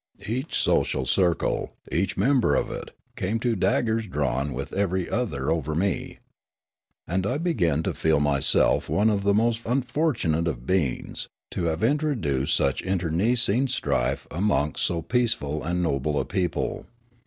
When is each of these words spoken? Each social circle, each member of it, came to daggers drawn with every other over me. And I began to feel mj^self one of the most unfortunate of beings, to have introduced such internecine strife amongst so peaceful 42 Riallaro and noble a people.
Each 0.25 0.55
social 0.57 1.05
circle, 1.05 1.73
each 1.91 2.17
member 2.17 2.55
of 2.55 2.71
it, 2.71 2.89
came 3.15 3.39
to 3.41 3.55
daggers 3.55 4.07
drawn 4.07 4.51
with 4.51 4.73
every 4.73 5.07
other 5.07 5.51
over 5.51 5.75
me. 5.75 6.17
And 7.07 7.27
I 7.27 7.37
began 7.37 7.83
to 7.83 7.93
feel 7.93 8.19
mj^self 8.19 8.89
one 8.89 9.11
of 9.11 9.21
the 9.21 9.35
most 9.35 9.61
unfortunate 9.63 10.47
of 10.47 10.65
beings, 10.65 11.29
to 11.51 11.65
have 11.65 11.83
introduced 11.83 12.55
such 12.55 12.81
internecine 12.81 13.67
strife 13.67 14.25
amongst 14.31 14.83
so 14.87 15.03
peaceful 15.03 15.59
42 15.59 15.59
Riallaro 15.59 15.69
and 15.71 15.83
noble 15.83 16.19
a 16.19 16.25
people. 16.25 16.87